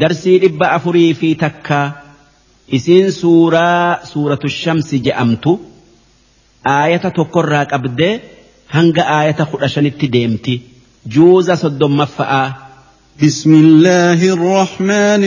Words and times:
darsii 0.00 0.38
dhibba 0.42 0.66
afurii 0.76 1.12
fi 1.20 1.28
takka 1.44 1.78
isiin 2.76 3.08
suuraa 3.20 3.88
suuratu 4.10 4.48
shamsi 4.60 4.96
je'amtu 5.06 5.52
aayata 6.74 7.08
tokkorraa 7.18 7.64
qabdee 7.72 8.14
hanga 8.76 9.02
aayata 9.16 9.44
kudha 9.52 9.68
shanitti 9.74 10.06
deemti 10.14 10.54
juuza 11.14 11.54
soddommaffa'aa. 11.64 12.48
بسم 13.22 13.54
الله 13.54 14.32
الرحمن 14.32 15.24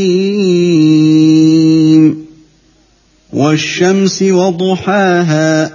الرحيم 0.00 2.26
والشمس 3.32 4.22
وضحاها 4.22 5.70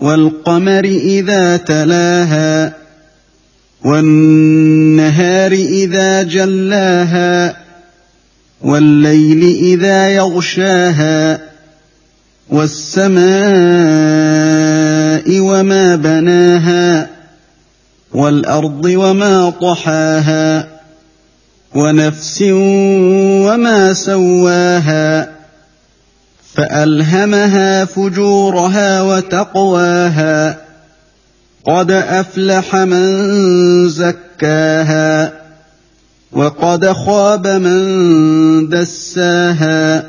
والقمر 0.00 0.84
اذا 0.84 1.56
تلاها 1.56 2.77
والنهار 3.84 5.52
إذا 5.52 6.22
جلاها 6.22 7.56
والليل 8.62 9.42
إذا 9.64 10.08
يغشاها 10.08 11.40
والسماء 12.48 13.28
وما 15.40 15.96
بناها 15.96 17.08
والأرض 18.12 18.84
وما 18.84 19.50
طحاها 19.50 20.68
ونفس 21.74 22.42
وما 23.46 23.92
سواها 23.92 25.28
فألهمها 26.54 27.84
فجورها 27.84 29.02
وتقواها 29.02 30.67
قد 31.68 31.90
افلح 31.90 32.76
من 32.76 33.88
زكاها 33.88 35.32
وقد 36.32 36.92
خاب 36.92 37.46
من 37.46 38.68
دساها 38.68 40.06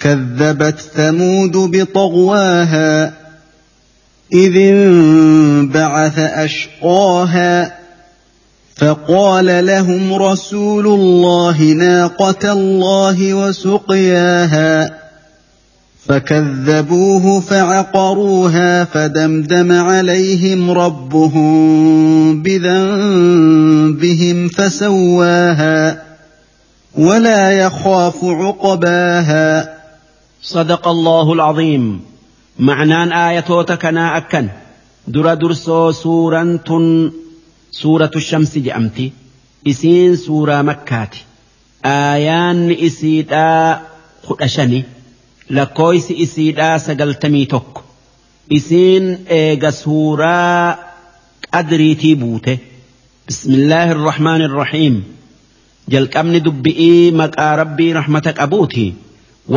كذبت 0.00 0.80
ثمود 0.80 1.52
بطغواها 1.56 3.12
اذ 4.32 4.56
انبعث 4.56 6.18
اشقاها 6.18 7.74
فقال 8.76 9.66
لهم 9.66 10.14
رسول 10.14 10.86
الله 10.86 11.62
ناقه 11.62 12.52
الله 12.52 13.34
وسقياها 13.34 15.03
فكذبوه 16.08 17.40
فعقروها 17.40 18.84
فدمدم 18.84 19.72
عليهم 19.72 20.70
ربهم 20.70 22.42
بذنبهم 22.42 24.48
فسواها 24.48 26.02
ولا 26.94 27.50
يخاف 27.50 28.24
عقباها. 28.24 29.74
صدق 30.42 30.88
الله 30.88 31.32
العظيم. 31.32 32.00
معنان 32.58 33.12
آية 33.12 33.74
كنا 33.74 34.16
أكن. 34.16 34.48
در 35.08 35.34
درسو 35.34 35.92
سورة 35.92 36.60
سورة 37.70 38.10
الشمس 38.16 38.58
جأمتي. 38.58 39.12
إسين 39.66 40.16
سورة 40.16 40.62
مكات 40.62 41.16
آيان 41.84 42.70
إسيدا 42.70 43.80
خدشني. 44.28 44.84
Lakkooysi 45.50 46.14
isiidhaa 46.24 46.78
sagaltamii 46.78 47.46
tokko 47.46 47.82
isiin 48.58 49.06
eega 49.38 49.70
suuraa 49.72 50.78
qadriitii 51.54 52.14
buute 52.22 52.54
bismillaahi 53.26 53.90
irrahmaani 53.96 54.44
irrahiim 54.50 54.96
jalqabni 55.94 56.40
dubbi'ii 56.46 57.10
maqaa 57.20 57.56
rabbii 57.62 57.92
rahmata 57.98 58.32
qabuuti 58.40 58.86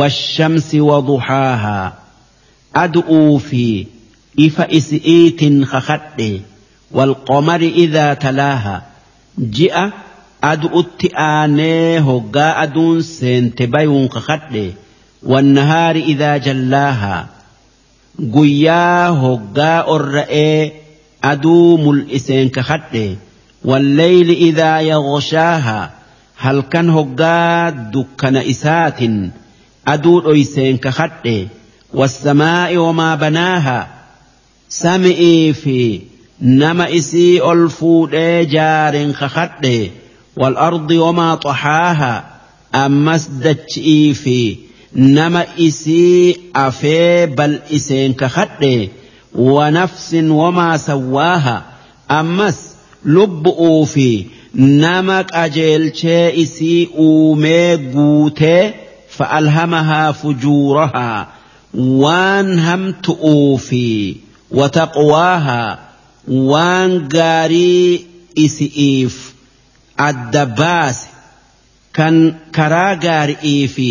washamsi 0.00 0.80
waduhaahaa 0.88 1.86
adu'uu 2.84 3.38
fi 3.48 3.64
ifa 4.46 4.64
isi'iitin 4.80 5.56
kakadhe 5.72 6.30
walqomari 6.98 7.68
idaa 7.84 8.12
talaaha 8.24 8.76
ji'a 9.60 9.84
adu'utti 10.50 11.08
aanee 11.28 11.98
hoggaa 12.10 12.52
aduun 12.64 13.02
seente 13.14 13.66
bayuun 13.76 14.08
kakadhe 14.16 14.64
والنهار 15.22 15.96
إذا 15.96 16.36
جلاها 16.36 17.26
قيا 18.34 19.08
هقا 19.08 19.96
الرئي 19.96 20.72
أدو 21.24 21.76
ملئسين 21.76 22.48
كخده 22.48 23.16
والليل 23.64 24.30
إذا 24.30 24.80
يغشاها 24.80 25.90
هل 26.36 26.60
كان 26.60 26.90
هقا 26.90 27.70
دكان 27.70 28.36
إسات 28.36 29.00
أدو 29.88 30.32
أيسين 30.32 30.76
كخده 30.76 31.46
والسماء 31.94 32.76
وما 32.76 33.14
بناها 33.14 33.88
سمئي 34.68 35.52
في 35.52 36.00
نما 36.42 36.96
إسي 36.96 37.52
ألفود 37.52 38.10
جار 38.50 39.12
كخده 39.12 39.86
والأرض 40.36 40.90
وما 40.90 41.34
طحاها 41.34 42.24
أمس 42.74 43.26
دتشئي 43.26 44.14
في 44.14 44.67
nama 44.94 45.44
isii 45.56 46.36
afee 46.54 47.26
bal'iseen 47.26 48.14
kakadhe 48.14 48.90
wanafsin 49.34 50.30
wamaa 50.40 50.78
sawwaaha 50.78 51.56
ammas 52.20 52.58
lubbu'uu 53.04 53.86
fi 53.94 54.08
nama 54.54 55.24
qajeelchee 55.24 56.32
isii 56.44 56.86
uumee 57.06 57.76
guutee 57.76 58.74
fa'alhamahaa 59.18 60.12
fujuurahaa 60.12 61.26
waan 62.02 62.58
hamtu'uu 62.68 63.58
fi 63.68 63.84
wataqwaahaa 64.60 65.78
waan 66.52 66.92
gaarii 67.14 68.06
isi'iif 68.44 69.14
adda 70.08 70.46
baase 70.46 71.08
kan 71.98 72.16
karaa 72.56 72.94
gaarii 73.04 73.68
fi 73.76 73.90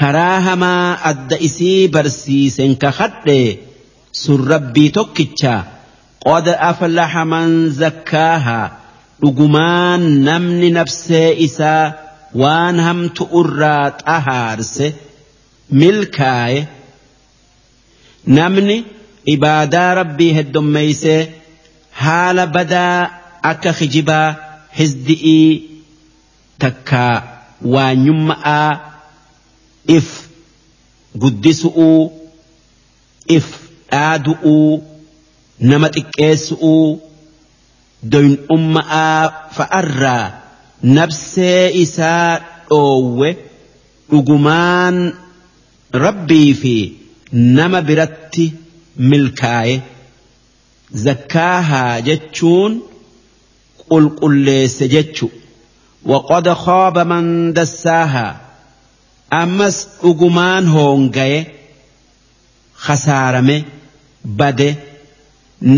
karaa 0.00 0.38
hamaa 0.46 0.86
adda 1.10 1.36
isii 1.48 1.88
barsiisen 1.94 2.72
kakadhe 2.84 3.40
sun 4.22 4.40
rabbii 4.52 4.90
tokkicha 4.98 5.54
qod 6.26 6.46
aflaxa 6.70 7.22
man 7.34 7.50
zakkaaha 7.80 8.58
dhugumaan 9.22 10.02
namni 10.28 10.68
nafsee 10.78 11.28
isaa 11.46 11.84
waan 12.42 12.76
hamtu 12.86 13.22
irraa 13.40 13.84
xahaarse 14.06 14.86
milkaaye 15.80 16.60
namni 18.38 18.76
ibaadaa 19.34 19.90
rabbii 20.00 20.32
heddommeeyse 20.38 21.14
haala 22.02 22.44
badaa 22.56 22.98
akka 23.52 23.72
kijibaa 23.78 24.28
hizdi'ii 24.78 25.50
takkaa 26.64 27.14
waanyumma'aa 27.74 28.70
if 29.88 30.06
guddisu'uu 31.22 32.12
if 33.36 33.46
dhaadu'uu 33.90 34.82
nama 35.70 35.88
xiqqeessu'uu 35.96 37.00
doyin'umma'aa 38.12 39.20
fa'arraa 39.56 40.24
nafsee 40.98 41.62
isaa 41.84 42.32
dhoowwe 42.70 43.30
dhugumaan 44.10 44.96
rabbii 46.04 46.50
fi 46.62 46.74
nama 47.58 47.78
biratti 47.88 48.46
milkaaye 49.10 49.76
zakkaahaa 51.04 52.00
jechuun 52.08 52.72
qulqulleesse 53.88 54.84
jechu 54.94 55.26
waqad 56.12 56.46
khaaba 56.64 57.02
man 57.12 57.26
dassaahaa 57.58 58.32
ammas 59.30 59.76
dhugumaan 60.02 60.66
hoongaye 60.74 61.40
khasaarame 62.84 63.56
bade 64.38 64.68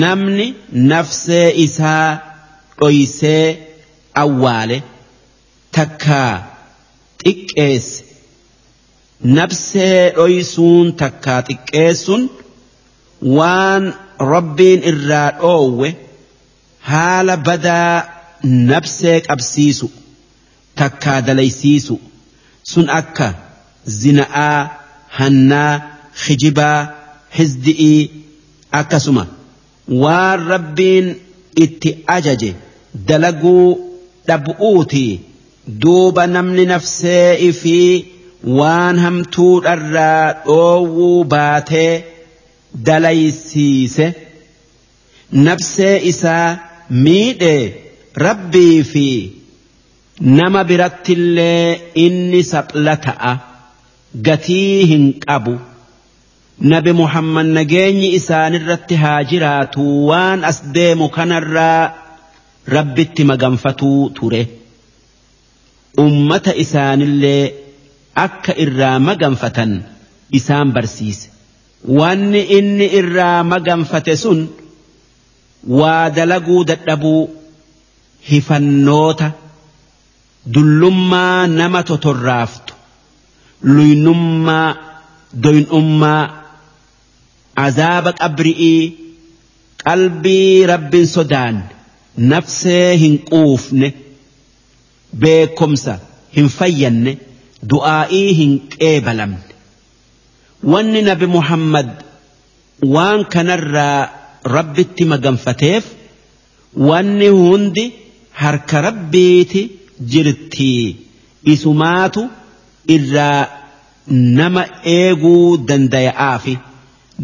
namni 0.02 0.46
nafsee 0.90 1.48
isaa 1.64 2.08
dhoysee 2.80 3.46
awwaale 4.22 4.78
takkaa 5.76 6.32
xiqqeesse 7.24 8.04
nafsee 9.38 10.10
dhoysuun 10.18 10.86
takkaa 11.02 11.40
xiqqeessun 11.48 12.22
waan 13.38 13.84
rabbiin 14.32 14.80
irraa 14.90 15.30
dhoowwe 15.40 15.88
haala 16.90 17.36
badaa 17.48 17.94
nafsee 18.72 19.18
qabsiisu 19.28 19.86
takkaa 20.80 21.20
dalaysiisu 21.26 21.94
sun 22.72 22.86
akka 23.00 23.28
zina'aa 24.00 24.58
hannaa 25.18 25.72
kijibaa 26.24 26.78
hizdi'ii 27.38 28.00
akkasuma 28.80 29.24
waan 30.02 30.46
rabbiin 30.52 31.06
itti 31.64 31.90
ajaje 32.16 32.50
dalaguu 33.08 33.66
dhab'uutii 34.28 35.12
duuba 35.82 36.26
namni 36.36 36.64
nafsee 36.72 37.52
fi 37.62 37.76
waan 38.60 38.96
hamtuudharraa 39.04 40.24
dhoowwuu 40.46 41.24
baatee 41.34 41.92
dalaysiise 42.88 44.06
nafsee 45.48 45.96
isaa 46.12 46.58
miidhee 47.06 47.62
rabbii 48.26 48.82
fi 48.92 49.06
nama 50.20 50.64
birattillee 50.64 51.92
inni 51.94 52.42
sapla 52.44 52.96
ta'a 53.06 53.32
gatii 54.26 54.84
hin 54.90 55.04
qabu. 55.26 55.54
Nabi 56.72 56.92
muhammad 57.00 57.46
nageenyi 57.58 58.08
isaanirratti 58.18 58.94
haa 59.02 59.22
jiraatu 59.30 59.84
waan 60.08 60.44
as 60.50 60.58
deemu 60.74 61.08
kanarraa 61.16 61.92
rabbitti 62.76 63.22
maganfatuu 63.30 64.10
ture. 64.16 64.42
Ummata 66.04 66.52
isaanillee 66.64 67.54
akka 68.26 68.52
irraa 68.64 68.98
maganfatan 69.08 69.72
isaan 70.38 70.68
barsiise. 70.76 71.28
Wanni 71.98 72.40
inni 72.58 72.86
irraa 73.00 73.42
maganfate 73.52 74.16
sun 74.22 74.40
waa 75.80 76.10
dalaguu 76.16 76.64
dadhabuu 76.70 77.22
hifannoota 78.30 79.28
dullummaa 80.54 81.46
nama 81.58 81.80
totorraaftu 81.90 82.74
luynummaa 83.74 84.68
doynummaa 85.44 86.22
azaaba 87.66 88.10
qabri'ii 88.22 88.82
qalbii 89.84 90.66
rabbin 90.72 91.06
sodaan 91.16 91.56
nafsee 92.32 92.90
hin 93.02 93.14
quufne 93.30 93.88
beekomsa 95.24 95.94
hin 96.36 96.48
fayyanne 96.58 97.12
du'aa'ii 97.72 98.30
hin 98.40 98.52
qeebalamne 98.74 99.52
wanni 100.72 101.00
nabi 101.10 101.26
muhammad 101.36 101.88
waan 102.94 103.20
kanarraa 103.34 104.00
rabbitti 104.56 105.04
maganfateef 105.12 105.84
wanni 106.90 107.28
hundi 107.40 107.84
harka 108.42 108.76
rabbiiti 108.88 109.62
jirtii 110.12 110.96
isumaatu 111.52 112.22
irraa 112.96 113.48
nama 114.38 114.62
eeguu 114.96 115.56
dandaya'aafi. 115.68 116.54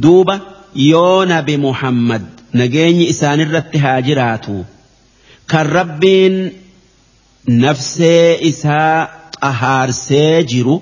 Duuba 0.03 0.41
yoo 0.75 1.25
nabi 1.33 1.57
muhammad 1.67 2.23
nageenyi 2.61 3.05
isaanirratti 3.13 3.79
haa 3.85 4.01
jiraatu 4.09 4.57
kan 5.53 5.67
rabbiin 5.79 6.37
nafsee 7.65 8.39
isaa 8.51 9.09
xahaarsee 9.45 10.43
jiru 10.53 10.77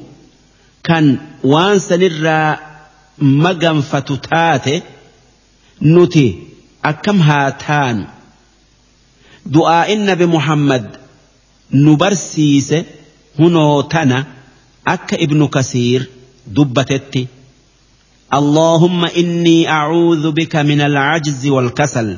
kan 0.89 1.07
waan 1.53 1.79
sanirraa 1.89 2.51
maganfatu 3.45 4.15
taate 4.29 4.75
nuti 5.95 6.27
akkam 6.91 7.19
haa 7.29 7.51
taanu. 7.67 8.05
Du'aa'in 9.55 10.01
nabi 10.11 10.27
muhammad 10.37 10.85
nu 11.73 11.97
barsiise 11.97 12.85
hunoo 13.39 13.83
tana 13.83 14.27
akka 14.85 15.17
ibnu 15.19 15.49
kasiir 15.49 16.03
dubbatetti 16.47 17.27
اللهم 18.35 19.05
إني 19.05 19.69
أعوذ 19.71 20.31
بك 20.33 20.57
من 20.57 20.81
العجز 20.81 21.47
والكسل 21.47 22.17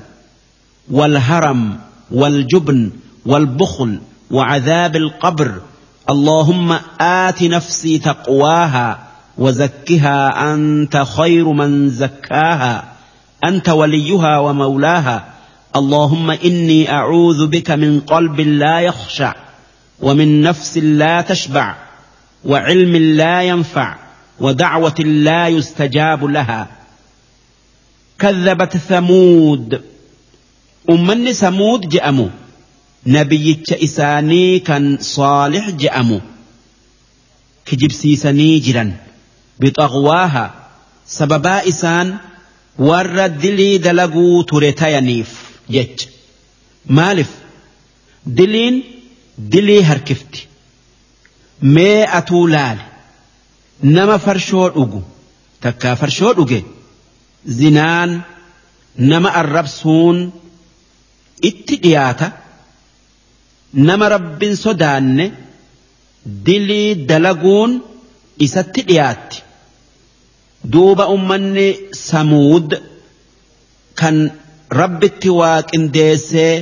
والهرم 0.90 1.78
والجبن 2.10 2.90
والبخل 3.26 3.98
وعذاب 4.30 4.96
القبر 4.96 5.50
اللهم 6.10 6.78
آت 7.00 7.42
نفسي 7.42 7.98
تقواها 7.98 8.98
وزكها 9.38 10.52
أنت 10.54 10.96
خير 11.16 11.48
من 11.52 11.90
زكاها 11.90 12.84
أنت 13.44 13.68
وليها 13.68 14.38
ومولاها 14.38 15.24
اللهم 15.76 16.30
إني 16.30 16.92
أعوذ 16.92 17.46
بك 17.46 17.70
من 17.70 18.00
قلب 18.00 18.40
لا 18.40 18.80
يخشع 18.80 19.34
ومن 20.00 20.40
نفس 20.40 20.78
لا 20.78 21.20
تشبع 21.20 21.76
وعلم 22.44 22.96
لا 22.96 23.42
ينفع 23.42 23.96
ودعوة 24.40 25.00
لا 25.00 25.48
يستجاب 25.48 26.24
لها. 26.24 26.68
كذبت 28.18 28.76
ثمود. 28.76 29.82
أمني 30.90 31.32
ثمود 31.32 31.88
جأموا. 31.88 32.28
نبي 33.06 33.62
إساني 33.72 34.58
كان 34.58 34.98
صالح 35.00 35.70
جأموا. 35.70 36.20
كجب 37.66 37.92
سيسني 37.92 38.58
جرا 38.58 38.96
بطغواها. 39.60 40.54
سببا 41.06 41.68
إسان. 41.68 42.16
ورد 42.78 43.38
دلي 43.38 43.78
دلقوا 43.78 44.42
تريتينيف 44.42 45.42
جج 45.70 46.00
مالف. 46.86 47.30
dilii 49.38 49.82
harkifti. 49.82 50.48
Mee 51.74 52.06
atuu 52.18 52.46
laale 52.54 52.84
nama 53.82 54.18
farshoo 54.18 54.68
dhugu 54.76 55.02
takkaa 55.60 55.96
farshoo 55.96 56.32
dhuge 56.38 56.60
zinaan 57.58 58.10
nama 58.96 59.28
arrabsuun 59.40 60.18
itti 61.50 61.76
dhiyaata 61.84 62.28
nama 63.88 64.08
rabbiin 64.14 64.56
sodaanne 64.64 65.26
dilii 66.46 66.94
dalaguun 67.08 67.72
isatti 68.46 68.82
dhiyaatti. 68.88 69.38
Duuba 70.72 71.04
ummanni 71.16 71.66
samuud 72.08 72.70
kan 74.00 74.16
rabbitti 74.80 75.28
waaqindeessee 75.40 76.52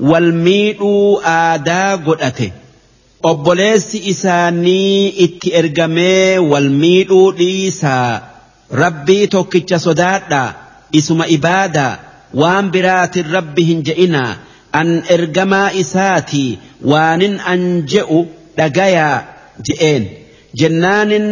wal 0.00 0.32
miidhuu 0.46 1.20
aadaa 1.24 1.96
godhate. 1.96 2.52
obboleessi 3.30 3.98
isaanii 4.12 5.08
itti 5.24 5.48
ergamee 5.60 6.38
wal 6.50 6.68
miidhuu 6.82 7.32
dhiisaa. 7.38 8.20
Rabbii 8.82 9.26
tokkicha 9.34 9.78
sodaadhaa 9.86 10.54
isuma 10.98 11.26
ibaadaa 11.36 11.98
waan 12.40 12.70
biraatin 12.74 13.26
rabbi 13.36 13.62
hin 13.70 13.80
je'inaa. 13.88 14.36
An 14.80 14.88
ergamaa 15.16 15.70
isaatii 15.82 16.58
waanin 16.92 17.34
an 17.52 17.62
je'u 17.92 18.20
dhagayaa 18.58 19.18
je'een. 19.68 20.04
Jennaanin 20.60 21.26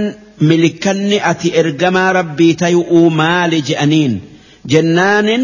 milikanni 0.49 1.21
ati 1.31 1.49
ergamaa 1.63 2.13
rabbii 2.19 2.55
tayu'uu 2.63 3.11
maali 3.21 3.63
je'aniin? 3.69 4.15
Jennaanin 4.73 5.43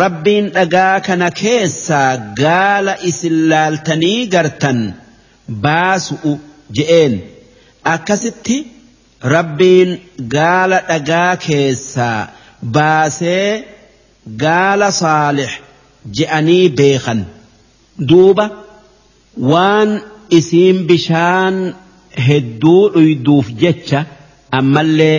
rabbiin 0.00 0.46
dhagaa 0.56 1.00
kana 1.06 1.30
keessaa 1.40 2.10
gaala 2.42 2.94
isin 3.10 3.36
laaltanii 3.50 4.26
gartan. 4.34 4.80
baasu'u 5.64 6.32
je'een 6.76 7.14
akkasitti 7.94 8.56
rabbiin 9.34 9.90
gaala 10.34 10.78
dhagaa 10.88 11.36
keessaa 11.46 12.20
baasee 12.76 13.64
gaala 14.42 14.88
saalix 15.00 15.50
je'anii 16.16 16.68
beekan 16.78 17.20
duuba 18.08 18.46
waan 19.52 19.90
isiin 20.38 20.78
bishaan 20.88 21.56
hedduu 22.28 22.82
dhuyduuf 22.94 23.46
jecha 23.62 24.00
ammallee 24.60 25.18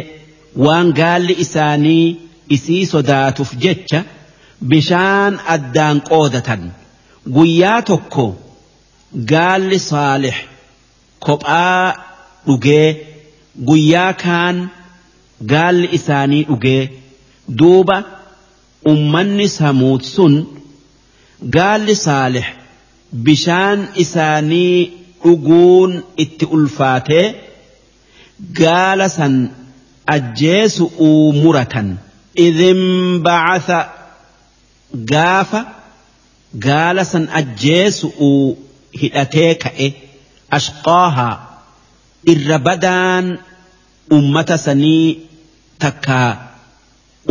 waan 0.65 0.87
gaalli 1.01 1.33
isaanii 1.45 2.05
isii 2.57 2.83
sodaatuuf 2.93 3.51
jecha 3.65 3.99
bishaan 4.71 5.33
addaan 5.55 5.97
qoodatan 6.09 6.63
guyyaa 7.35 7.81
tokko. 7.91 8.25
gaalli 9.31 9.77
saalix 9.79 10.35
kophaa 11.25 11.83
dhugee 12.47 12.87
guyyaa 13.67 14.13
kaan 14.23 14.57
gaalli 15.51 15.87
isaanii 15.97 16.43
dhugee 16.49 16.81
duuba 17.59 17.97
ummanni 18.93 19.47
samuud 19.57 20.01
sun 20.15 20.35
gaalli 21.55 21.95
saalix 22.05 22.47
bishaan 23.25 23.79
isaanii 24.03 24.75
dhuguun 25.23 25.91
itti 26.23 26.45
ulfaatee 26.57 27.25
gaala 28.59 29.07
san 29.17 29.35
ajjeesu'uu 30.15 31.33
muratan 31.41 31.89
idin 32.47 32.81
bacatha 33.25 33.79
gaafa 35.11 35.61
gaala 36.67 37.05
san 37.11 37.27
ajjeesu'uu 37.39 38.57
hidhatee 39.01 39.53
ka'e 39.63 39.87
ashqaahaa 40.57 41.35
irra 42.33 42.57
badaan 42.67 43.25
ummata 44.17 44.57
sanii 44.57 45.07
takkaa 45.85 46.31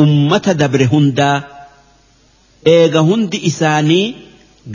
ummata 0.04 0.54
dabre 0.62 0.86
hundaa 0.94 1.36
eega 2.76 3.00
hundi 3.10 3.38
isaanii 3.50 4.06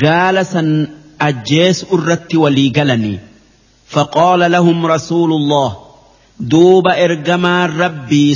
gaala 0.04 0.44
san 0.54 0.70
ajjeesu 1.30 1.84
irratti 1.98 2.38
walii 2.38 2.70
galanii 2.70 3.20
فقال 3.90 4.52
لهم 4.52 4.86
رسول 4.86 5.32
الله 5.34 5.78
دوب 6.40 6.88
إرجما 6.88 7.66
ربي 7.66 8.36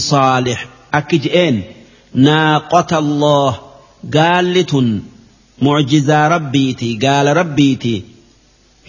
صالح 4.11 4.57
أكجئين 4.57 4.63
ناقة 4.63 4.79
الله 4.79 4.93
قالت 4.93 5.01
معجزة 5.61 6.27
ربيتي 6.27 6.99
قال 7.03 7.37
ربيتي 7.37 8.03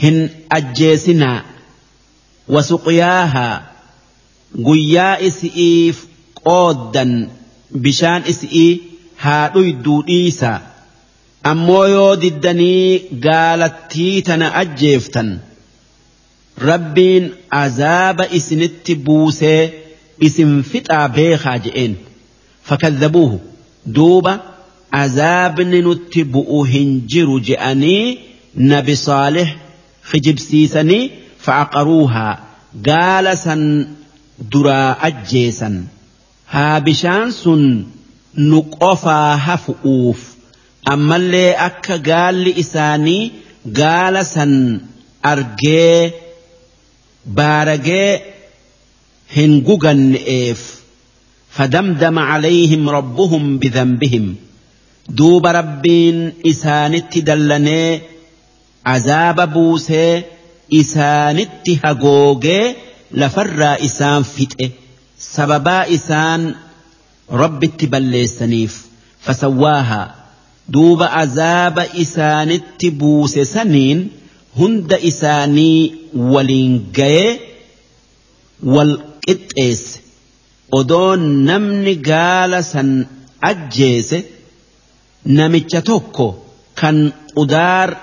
هن 0.02 0.30
أجيسنا 0.52 1.44
وسقياها 2.48 3.70
قيا 4.66 5.26
إسئيف 5.26 6.06
قودا 6.44 7.30
بشان 7.70 8.22
إسئي 8.22 8.80
هادو 9.20 9.60
يدو 9.60 10.04
إيسا 10.08 10.62
أمو 11.46 11.84
يو 11.84 12.14
ددني 12.14 12.98
قالت 12.98 13.74
تيتنا 13.90 14.60
أجيفتن 14.60 15.38
ربين 16.62 17.32
عذاب 17.52 18.20
إسنت 18.20 18.90
بوسي 18.90 19.70
اسم 20.22 20.62
فتا 20.62 21.06
بيخا 21.06 21.56
azaabni 25.02 25.78
nutti 25.88 26.24
bu'u 26.36 26.60
hin 26.72 26.90
jiru 27.14 27.36
je'anii 27.48 28.04
nabi 28.72 28.94
saalih 29.06 29.48
kijibsiisanii 30.10 31.02
fa'aqaruuhaa 31.46 32.32
gaala 32.88 33.32
san 33.44 33.62
duraa 34.52 34.90
ajjeesan 35.08 35.76
haa 36.54 36.76
bishaan 36.88 37.32
sun 37.42 37.64
nu 38.50 38.58
qofaa 38.76 39.36
hafu'uuf 39.46 40.20
ammallee 40.94 41.50
akka 41.68 41.98
gaalli 42.10 42.52
isaanii 42.64 43.22
gaala 43.80 44.22
san 44.34 44.54
argee 45.32 45.98
baaragee 47.38 48.10
hin 49.36 49.52
guganne'eef 49.68 50.64
fadamdama 51.58 52.22
calayhim 52.30 52.88
rabbuhum 52.96 53.44
bidambihim 53.62 54.26
duuba 55.12 55.52
rabbiin 55.52 56.18
isaanitti 56.52 57.22
dallanee 57.26 58.02
azaaba 58.94 59.46
buusee 59.54 60.24
isaanitti 60.80 61.72
hagoogee 61.82 62.64
lafarraa 63.20 63.76
isaan 63.88 64.24
fixe 64.34 64.66
sababaa 65.34 65.84
isaan 65.96 66.42
rabbitti 67.42 67.86
balleessaniif 67.94 68.74
fasawwaahaa 69.26 70.06
duuba 70.74 71.06
azaaba 71.22 71.84
isaanitti 72.04 72.90
buuse 73.00 73.44
saniin 73.54 74.00
hunda 74.58 74.96
isaanii 75.10 75.80
waliin 76.34 76.74
ga'ee 76.96 77.30
wal 78.74 78.92
qixxeesse 79.26 79.98
odoo 80.78 81.16
namni 81.48 81.94
gaala 82.10 82.62
san 82.62 82.90
ajjeese. 83.50 84.18
Namicha 85.26 85.82
tokko 85.82 86.26
kan 86.80 87.12
udaar 87.42 87.96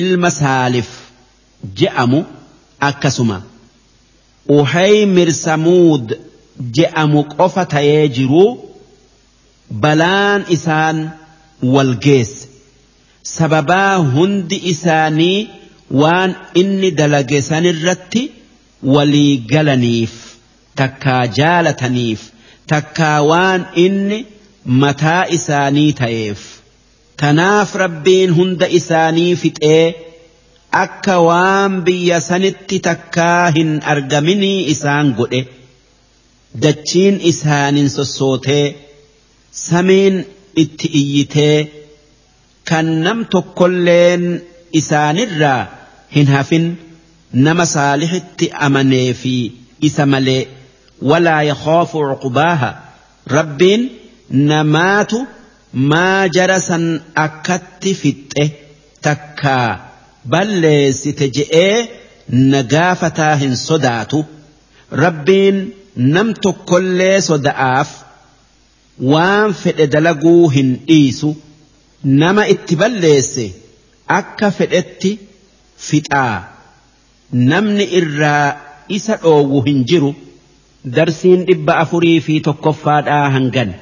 ilma 0.00 0.30
saalif 0.30 0.88
je'amu 1.80 2.24
akkasuma 2.88 3.42
uhaymir 4.58 5.32
samuud 5.32 6.06
je'amu 6.78 7.24
qofa 7.36 7.64
ta'ee 7.74 8.08
jiruu 8.16 8.48
balaan 9.84 10.44
isaan 10.56 10.98
wal 11.74 11.94
geesse 12.06 12.48
sababaa 13.34 13.94
hundi 14.16 14.56
isaanii 14.72 15.48
waan 16.02 16.34
inni 16.62 16.90
dalage 16.90 17.42
sanirratti 17.50 18.22
walii 18.94 19.36
galaniif. 19.52 20.12
takkaa 20.80 21.22
jaalataniif 21.38 22.20
takkaa 22.72 23.16
waan 23.30 23.66
inni 23.84 24.18
mataa 24.64 25.24
isaanii 25.28 25.92
ta'eef 25.92 26.40
tanaaf 27.16 27.74
rabbiin 27.74 28.34
hunda 28.34 28.66
isaanii 28.66 29.36
fixee 29.36 29.94
akka 30.70 31.20
waan 31.20 31.82
biyya 31.84 32.20
sanitti 32.20 32.78
takkaa 32.88 33.50
hin 33.56 33.80
argaminii 33.94 34.66
isaan 34.74 35.14
godhe 35.18 35.40
dachiin 36.62 37.20
isaanin 37.32 37.90
sossootee 37.90 38.66
samiin 39.50 40.26
itti 40.56 40.88
iyyitee 41.02 41.58
kan 42.68 42.86
nam 43.04 43.24
tokkolleen 43.24 44.42
isaanirraa 44.72 45.66
hin 46.14 46.26
hafin 46.26 46.78
nama 47.32 47.66
saalihitti 47.66 48.50
amanee 48.68 49.14
fi 49.14 49.34
isa 49.80 50.06
malee. 50.06 50.48
ولا 54.34 54.60
يخاف 54.60 54.74
عقباها 54.74 55.00
ربين 55.00 55.10
نمات 55.10 55.12
ما 55.74 56.26
جرسا 56.26 57.00
أكت 57.16 57.88
فته 57.88 58.50
تكا 59.02 59.80
بل 60.24 60.94
ستجئ 60.94 61.84
نقافتاهن 62.30 63.54
صدات 63.54 64.12
ربين 64.92 65.70
نمت 65.96 66.54
كل 66.66 67.22
صدآف 67.22 68.02
وان 69.02 69.52
فئ 69.52 69.86
دلقوهن 69.86 70.80
إيسو 70.90 71.34
نما 72.04 72.50
اتبليس 72.50 73.40
أكا 74.10 74.50
فئت 74.50 75.18
فتآ 75.78 76.44
نمن 77.32 77.86
إرا 77.96 78.56
إسا 78.90 79.14
أوهن 79.24 79.84
جرو 79.84 80.14
darsiin 80.84 81.44
dhibba 81.46 81.76
afurii 81.76 82.20
fi 82.20 82.40
tokkoffaadhaa 82.40 83.30
hangan. 83.30 83.74